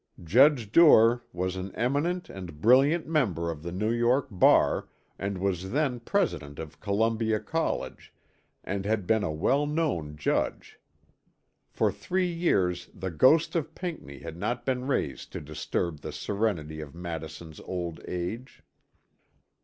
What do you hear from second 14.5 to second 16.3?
been raised to disturb the